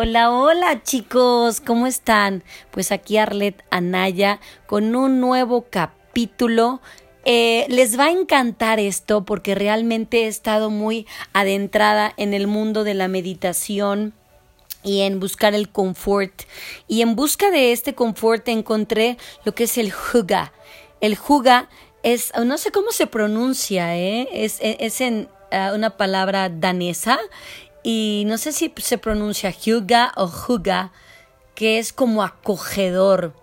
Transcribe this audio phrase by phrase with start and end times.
[0.00, 2.44] Hola, hola chicos, ¿cómo están?
[2.70, 6.80] Pues aquí Arlet Anaya con un nuevo capítulo.
[7.24, 12.84] Eh, les va a encantar esto porque realmente he estado muy adentrada en el mundo
[12.84, 14.14] de la meditación
[14.84, 16.42] y en buscar el confort.
[16.86, 20.52] Y en busca de este confort encontré lo que es el Huga.
[21.00, 21.68] El Huga
[22.04, 24.28] es, no sé cómo se pronuncia, ¿eh?
[24.32, 27.18] es, es en uh, una palabra danesa
[27.82, 30.92] y no sé si se pronuncia Huga o Huga,
[31.54, 33.34] que es como acogedor.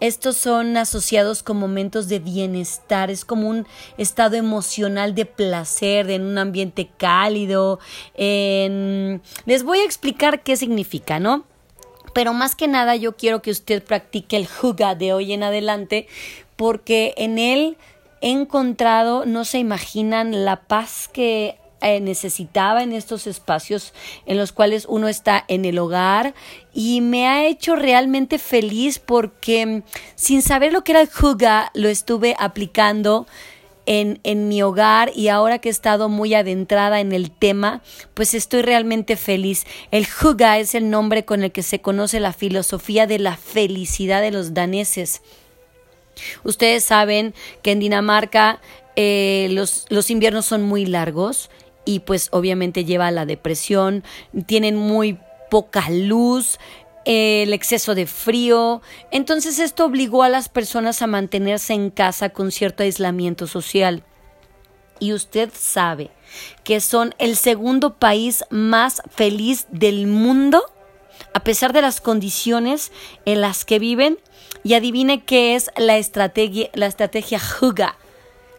[0.00, 6.22] Estos son asociados con momentos de bienestar, es como un estado emocional de placer, en
[6.22, 7.80] un ambiente cálido.
[8.16, 11.44] Les voy a explicar qué significa, ¿no?
[12.14, 16.06] Pero más que nada yo quiero que usted practique el Huga de hoy en adelante,
[16.54, 17.76] porque en él
[18.20, 23.92] he encontrado, no se imaginan la paz que eh, necesitaba en estos espacios
[24.26, 26.34] en los cuales uno está en el hogar
[26.74, 29.82] y me ha hecho realmente feliz porque mm,
[30.16, 33.28] sin saber lo que era el Huga lo estuve aplicando
[33.86, 37.80] en, en, mi hogar y ahora que he estado muy adentrada en el tema,
[38.12, 39.64] pues estoy realmente feliz.
[39.92, 44.20] El Huga es el nombre con el que se conoce la filosofía de la felicidad
[44.20, 45.22] de los daneses.
[46.42, 48.60] Ustedes saben que en Dinamarca
[48.96, 51.50] eh, los, los inviernos son muy largos
[51.88, 54.04] y pues obviamente lleva a la depresión,
[54.44, 55.18] tienen muy
[55.50, 56.58] poca luz,
[57.06, 58.82] el exceso de frío.
[59.10, 64.02] Entonces esto obligó a las personas a mantenerse en casa con cierto aislamiento social.
[65.00, 66.10] Y usted sabe
[66.62, 70.62] que son el segundo país más feliz del mundo,
[71.32, 72.92] a pesar de las condiciones
[73.24, 74.18] en las que viven.
[74.62, 77.96] Y adivine qué es la estrategia, la estrategia Huga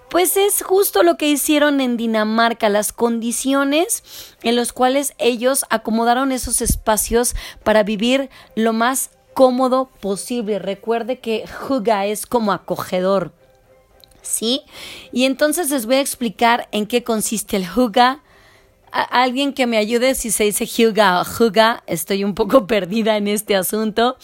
[0.10, 4.04] pues es justo lo que hicieron en Dinamarca, las condiciones
[4.42, 10.60] en las cuales ellos acomodaron esos espacios para vivir lo más cómodo posible.
[10.60, 13.34] Recuerde que Huga es como acogedor.
[14.22, 14.64] ¿Sí?
[15.12, 17.66] Y entonces les voy a explicar en qué consiste el
[18.92, 23.28] Alguien que me ayude si se dice Huga o Huga, estoy un poco perdida en
[23.28, 24.18] este asunto.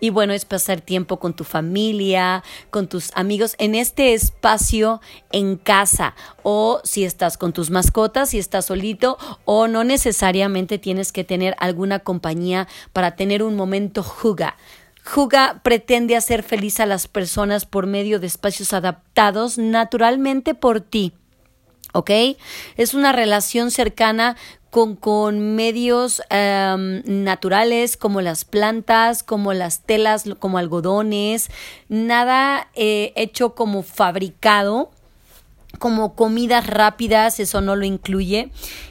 [0.00, 5.00] Y bueno, es pasar tiempo con tu familia, con tus amigos, en este espacio
[5.32, 6.14] en casa.
[6.42, 11.56] O si estás con tus mascotas, si estás solito, o no necesariamente tienes que tener
[11.58, 14.56] alguna compañía para tener un momento Huga.
[15.04, 21.14] Juga pretende hacer feliz a las personas por medio de espacios adaptados naturalmente por ti.
[21.92, 22.10] ¿Ok?
[22.76, 24.36] Es una relación cercana
[24.70, 31.50] con, con medios em, naturales como las plantas, como las telas, como algodones,
[31.88, 34.90] nada eh, hecho como fabricado,
[35.78, 38.50] como comidas rápidas, eso no lo incluye.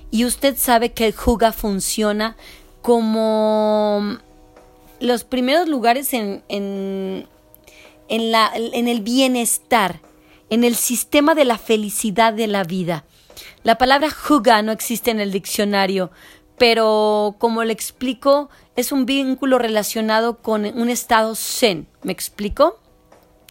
[0.09, 2.37] Y usted sabe que el Juga funciona
[2.81, 4.17] como
[4.99, 7.27] los primeros lugares en, en,
[8.07, 9.99] en, la, en el bienestar
[10.49, 13.05] en el sistema de la felicidad de la vida.
[13.63, 16.11] La palabra juga no existe en el diccionario,
[16.57, 21.87] pero como le explico, es un vínculo relacionado con un estado zen.
[22.03, 22.79] ¿Me explico?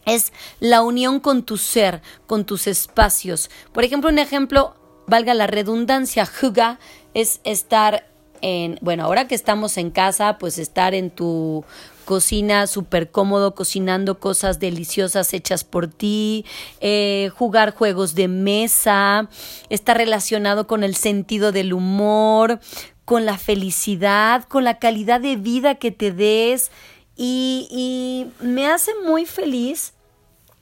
[0.05, 3.49] Es la unión con tu ser, con tus espacios.
[3.73, 4.75] Por ejemplo, un ejemplo,
[5.05, 6.79] valga la redundancia, juga
[7.13, 8.07] es estar
[8.41, 11.63] en, bueno, ahora que estamos en casa, pues estar en tu
[12.07, 16.45] cocina súper cómodo, cocinando cosas deliciosas hechas por ti,
[16.79, 19.29] eh, jugar juegos de mesa,
[19.69, 22.61] está relacionado con el sentido del humor,
[23.03, 26.71] con la felicidad, con la calidad de vida que te des.
[27.17, 29.93] Y, y me hace muy feliz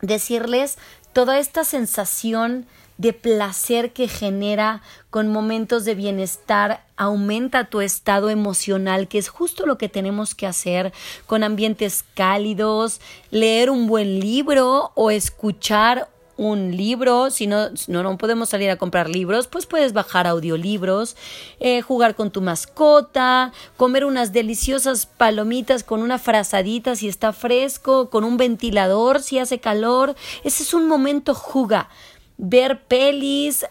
[0.02, 0.80] decirles
[1.14, 2.66] toda esta sensación
[2.98, 9.66] de placer que genera con momentos de bienestar, aumenta tu estado emocional, que es justo
[9.66, 10.94] lo que tenemos que hacer
[11.26, 13.02] con ambientes cálidos,
[13.32, 19.10] leer un buen libro o escuchar un libro, si no, no, podemos salir a comprar
[19.10, 21.16] libros, pues puedes bajar audiolibros,
[21.60, 28.09] eh, jugar con tu mascota, comer unas deliciosas palomitas con una frazadita si está fresco,
[28.09, 30.16] con un ventilador si hace calor.
[30.44, 31.90] Ese es un momento juga
[32.37, 33.66] ver pelis,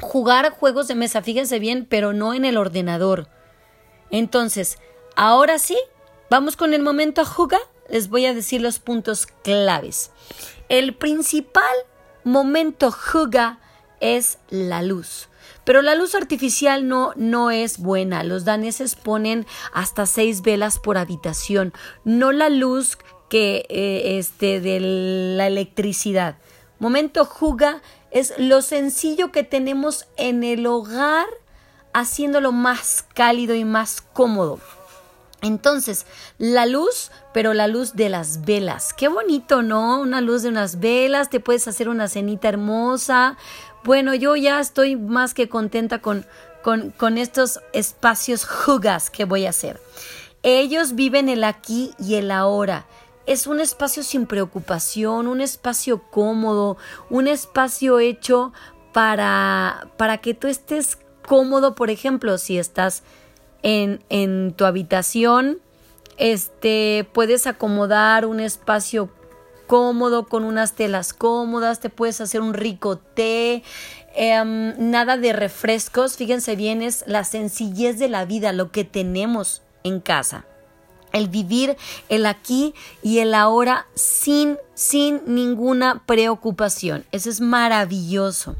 [0.00, 3.28] jugar juegos de mesa, fíjense bien, pero no en el ordenador.
[4.10, 4.78] Entonces,
[5.16, 5.78] ahora sí,
[6.30, 7.60] vamos con el momento a jugar.
[7.88, 10.10] Les voy a decir los puntos claves.
[10.68, 11.74] El principal
[12.24, 13.58] momento juga
[14.00, 15.28] es la luz.
[15.64, 18.22] Pero la luz artificial no, no es buena.
[18.22, 21.72] Los daneses ponen hasta seis velas por habitación,
[22.04, 22.98] no la luz
[23.28, 26.36] que eh, este, de la electricidad.
[26.84, 31.24] Momento juga es lo sencillo que tenemos en el hogar
[31.94, 34.58] haciéndolo más cálido y más cómodo.
[35.40, 36.04] Entonces,
[36.36, 38.92] la luz, pero la luz de las velas.
[38.92, 39.98] Qué bonito, ¿no?
[39.98, 43.38] Una luz de unas velas, te puedes hacer una cenita hermosa.
[43.82, 46.26] Bueno, yo ya estoy más que contenta con,
[46.62, 49.80] con, con estos espacios jugas que voy a hacer.
[50.42, 52.84] Ellos viven el aquí y el ahora.
[53.26, 56.76] Es un espacio sin preocupación, un espacio cómodo,
[57.08, 58.52] un espacio hecho
[58.92, 63.02] para, para que tú estés cómodo, por ejemplo, si estás
[63.62, 65.58] en, tu habitación.
[66.18, 69.10] Este, puedes acomodar un espacio
[69.66, 73.62] cómodo con unas telas cómodas, te puedes hacer un rico té,
[74.14, 79.62] em, nada de refrescos, fíjense bien, es la sencillez de la vida, lo que tenemos
[79.82, 80.44] en casa
[81.14, 81.76] el vivir
[82.10, 87.06] el aquí y el ahora sin, sin ninguna preocupación.
[87.12, 88.56] Eso es maravilloso.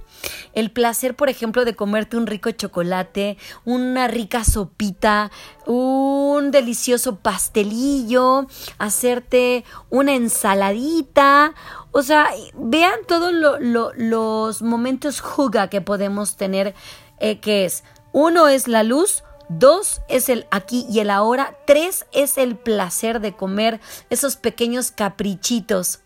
[0.54, 5.30] El placer, por ejemplo, de comerte un rico chocolate, una rica sopita,
[5.66, 8.46] un delicioso pastelillo,
[8.78, 11.54] hacerte una ensaladita.
[11.90, 16.74] O sea, vean todos los momentos juga que podemos tener,
[17.18, 21.56] eh, que es, uno es la luz, Dos es el aquí y el ahora.
[21.66, 23.80] Tres es el placer de comer
[24.10, 26.00] esos pequeños caprichitos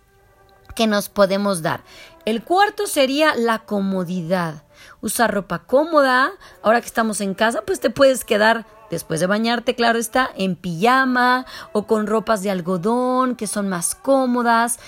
[0.75, 1.83] que nos podemos dar.
[2.25, 4.63] El cuarto sería la comodidad.
[5.01, 6.33] Usar ropa cómoda.
[6.63, 10.57] Ahora que estamos en casa, pues te puedes quedar después de bañarte, claro está, en
[10.57, 14.79] pijama o con ropas de algodón que son más cómodas.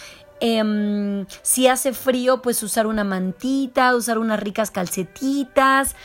[0.41, 5.97] Em, si hace frío, pues usar una mantita, usar unas ricas calcetitas.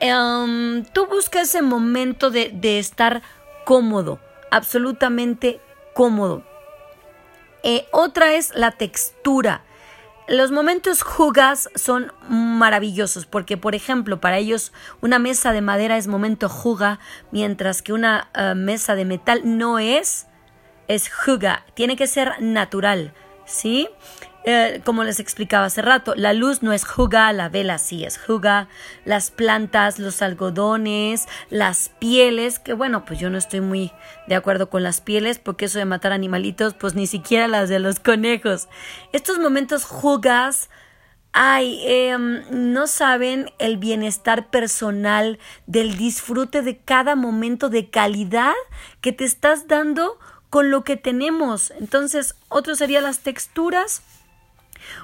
[0.00, 3.22] Em, tú buscas ese momento de, estar
[3.64, 4.20] cómodo,
[4.50, 5.60] absolutamente
[5.94, 6.44] cómodo.
[7.62, 9.62] Eh, otra es la textura.
[10.26, 16.06] Los momentos jugas son maravillosos porque, por ejemplo, para ellos una mesa de madera es
[16.06, 16.98] momento juga,
[17.30, 20.26] mientras que una eh, mesa de metal no es,
[20.88, 23.12] es juga, tiene que ser natural,
[23.44, 23.88] ¿sí?
[24.46, 28.18] Eh, como les explicaba hace rato, la luz no es juga, la vela sí es
[28.18, 28.68] juga,
[29.06, 33.90] las plantas, los algodones, las pieles, que bueno, pues yo no estoy muy
[34.26, 37.78] de acuerdo con las pieles, porque eso de matar animalitos, pues ni siquiera las de
[37.78, 38.68] los conejos.
[39.14, 40.68] Estos momentos jugas,
[41.32, 48.52] ay, em, no saben el bienestar personal del disfrute de cada momento de calidad
[49.00, 50.18] que te estás dando
[50.50, 51.72] con lo que tenemos.
[51.80, 54.02] Entonces, otro sería las texturas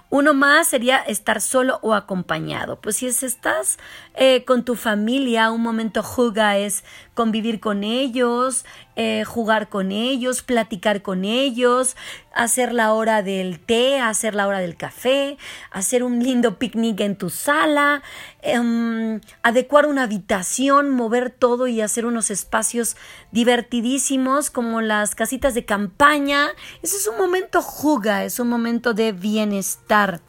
[0.09, 2.81] uno más sería estar solo o acompañado.
[2.81, 3.79] Pues si estás
[4.15, 6.85] eh, con tu familia, un momento juga es
[7.21, 8.65] convivir con ellos,
[8.97, 11.95] eh, jugar con ellos, platicar con ellos,
[12.33, 15.37] hacer la hora del té, hacer la hora del café,
[15.71, 18.03] hacer un lindo picnic en tu sala,
[18.41, 22.97] em, adecuar una habitación, mover todo y hacer unos espacios
[23.33, 26.49] divertidísimos como las casitas de campaña.
[26.81, 30.23] Ese es un momento juga, es un momento de bienestar.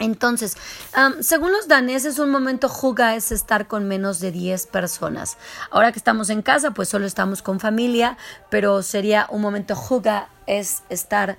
[0.00, 0.56] Entonces,
[1.20, 5.38] según los daneses, un momento juga es estar con menos de 10 personas.
[5.70, 8.18] Ahora que estamos en casa, pues solo estamos con familia,
[8.50, 11.38] pero sería un momento juga es estar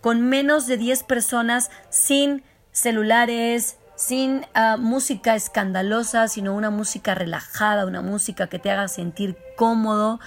[0.00, 7.86] con menos de 10 personas sin celulares, sin ah, música escandalosa, sino una música relajada,
[7.86, 10.20] una música que te haga sentir cómodo.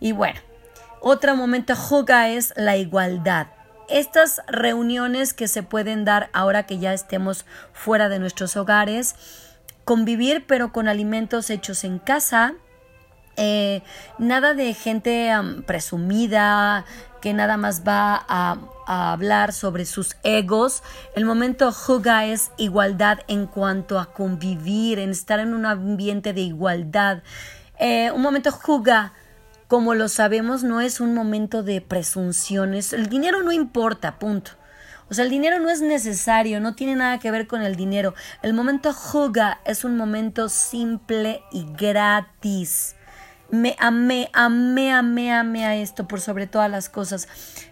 [0.00, 0.40] Y bueno,
[1.00, 3.48] otro momento juga es la igualdad
[3.88, 9.14] estas reuniones que se pueden dar ahora que ya estemos fuera de nuestros hogares,
[9.84, 12.54] convivir pero con alimentos hechos en casa,
[13.36, 13.82] eh,
[14.18, 15.30] nada de gente
[15.66, 16.86] presumida
[17.20, 18.56] que nada más va a,
[18.88, 20.84] hablar sobre sus egos.
[21.16, 26.42] El momento juga es igualdad en cuanto a convivir, en estar en un ambiente de
[26.42, 27.24] igualdad.
[27.80, 29.12] Eh, un momento juga
[29.68, 32.92] como lo sabemos, no es un momento de presunciones.
[32.92, 34.52] El dinero no importa, punto.
[35.08, 38.14] O sea, el dinero no es necesario, no tiene nada que ver con el dinero.
[38.42, 42.96] El momento juga es un momento simple y gratis.
[43.50, 47.28] Me amé, amé, amé, amé a esto por sobre todas las cosas.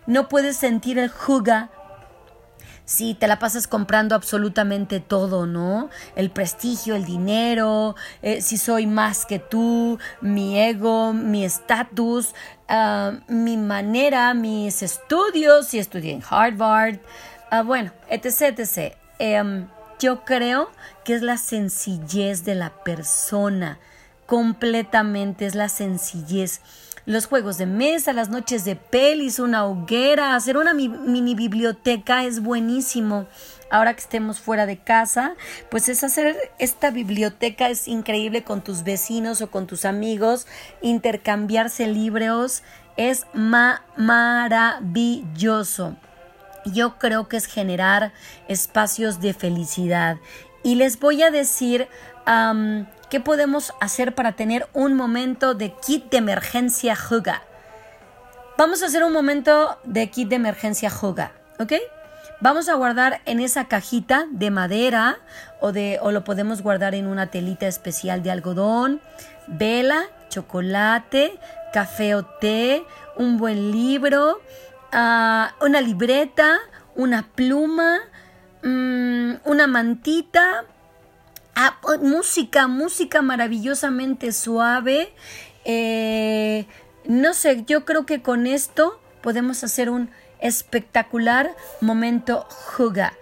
[0.06, 1.70] No puedes sentir el juga
[2.84, 5.88] si te la pasas comprando absolutamente todo, ¿no?
[6.16, 12.34] El prestigio, el dinero, eh, si soy más que tú, mi ego, mi estatus,
[12.68, 16.98] ah, mi manera, mis estudios, si estudié en Harvard,
[17.50, 18.58] uh, bueno, etc.
[18.58, 18.96] etc.
[19.18, 20.70] Em, yo creo
[21.04, 23.78] que es la sencillez de la persona,
[24.26, 26.60] completamente es la sencillez.
[27.06, 32.40] Los juegos de mesa, las noches de pelis, una hoguera, hacer una mini biblioteca es
[32.40, 33.26] buenísimo.
[33.70, 35.34] Ahora que estemos fuera de casa,
[35.70, 40.46] pues es hacer esta biblioteca es increíble con tus vecinos o con tus amigos,
[40.80, 42.62] intercambiarse libros
[42.96, 43.26] es
[43.96, 45.96] maravilloso.
[46.66, 48.12] Yo creo que es generar
[48.48, 50.16] espacios de felicidad.
[50.62, 51.88] Y les voy a decir
[53.14, 57.44] qué podemos hacer para tener un momento de kit de emergencia juga.
[58.58, 61.30] Vamos a hacer un momento de kit de emergencia juga,
[61.60, 61.74] ¿ok?
[62.40, 65.18] Vamos a guardar en esa cajita de madera
[65.60, 69.00] o, de, o lo podemos guardar en una telita especial de algodón,
[69.46, 71.38] vela, chocolate,
[71.72, 74.40] café o té, un buen libro,
[74.90, 76.58] ah, una libreta,
[76.96, 78.00] una pluma,
[78.64, 80.64] mm, una mantita,
[81.98, 85.12] música, música maravillosamente suave.
[85.64, 86.66] Eh,
[87.04, 90.10] no sé, yo creo que con esto podemos hacer un
[90.40, 93.14] espectacular momento juga.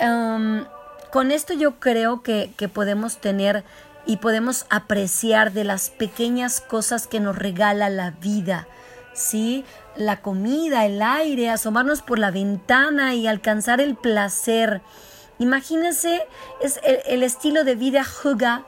[0.00, 0.64] Em,
[1.12, 3.64] con esto yo creo que, que podemos tener
[4.06, 8.66] y podemos apreciar de las pequeñas cosas que nos regala la vida.
[9.14, 9.64] ¿Sí?
[9.96, 14.82] La comida, el aire, asomarnos por la ventana y alcanzar el placer.
[15.38, 16.26] Imagínense,
[17.06, 18.64] el estilo de vida juga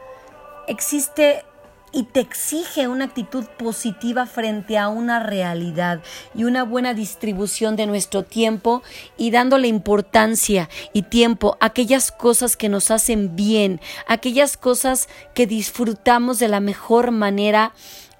[0.66, 1.44] existe
[1.92, 6.02] y te exige una actitud positiva frente a una realidad
[6.34, 8.82] y una buena distribución de nuestro tiempo
[9.16, 15.46] y dándole importancia y tiempo a aquellas cosas que nos hacen bien, aquellas cosas que
[15.46, 17.72] disfrutamos de la mejor manera.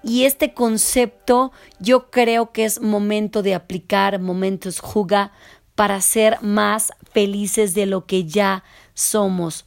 [0.02, 5.32] Y este concepto yo creo que es momento de aplicar momentos juga
[5.74, 9.64] para ser más felices de lo que ya somos.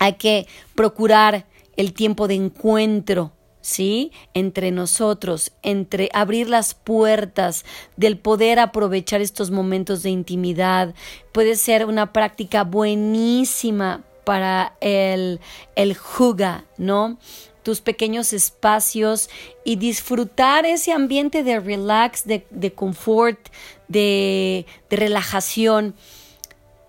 [0.00, 1.46] Hay que procurar
[1.76, 4.10] el tiempo de encuentro, ¿sí?
[4.34, 7.64] Entre nosotros, entre abrir las puertas
[7.96, 10.92] del poder aprovechar estos momentos de intimidad.
[11.30, 15.38] Puede ser una práctica buenísima para el,
[15.76, 17.16] el juga, ¿no?
[17.62, 19.30] tus pequeños espacios
[19.64, 23.38] y disfrutar ese ambiente de relax, de, de confort,
[23.86, 25.94] de, de relajación.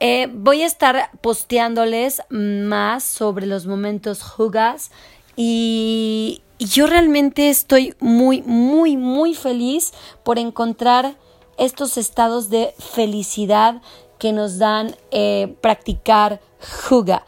[0.05, 4.91] Eh, voy a estar posteándoles más sobre los momentos jugas
[5.37, 9.93] y, yo realmente estoy muy, muy, muy feliz
[10.23, 11.15] por encontrar
[11.57, 13.81] estos estados de felicidad
[14.17, 16.41] que nos dan eh, practicar
[16.89, 17.25] juga.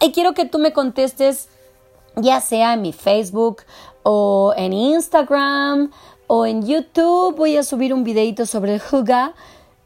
[0.00, 1.48] Y quiero que tú me contestes,
[2.16, 3.62] ya sea en mi Facebook
[4.02, 5.90] o en Instagram
[6.26, 7.36] o en YouTube.
[7.36, 9.34] Voy a subir un videito sobre el juga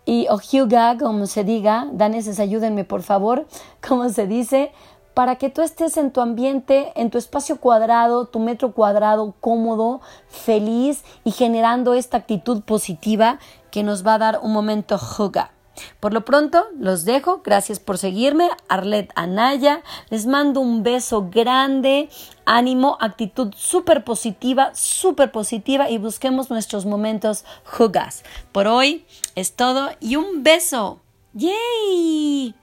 [0.05, 3.47] y o Hyuga, como se diga, daneses ayúdenme por favor,
[3.87, 4.73] como se dice,
[5.15, 10.01] para que tú estés en tu ambiente, en tu espacio cuadrado, tu metro cuadrado, cómodo,
[10.29, 13.39] feliz y generando esta actitud positiva
[13.71, 15.53] que nos va a dar un momento Hyuga.
[16.01, 17.43] Por lo pronto, los dejo.
[17.45, 18.51] Gracias por seguirme.
[18.69, 19.83] Arlet Anaya.
[20.11, 22.09] Les mando un beso grande.
[22.45, 28.25] Ánimo, actitud súper positiva, súper positiva y busquemos nuestros momentos jugas.
[28.51, 31.01] Por hoy es todo y un beso.
[31.35, 32.55] ¡Yay!